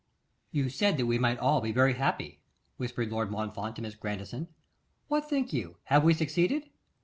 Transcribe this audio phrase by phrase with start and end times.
[0.49, 2.41] 'You said that we might all be very happy,'
[2.77, 4.47] whispered Lord Montfort to Miss Grandison.
[5.09, 6.71] 'What think you; have we succeeded?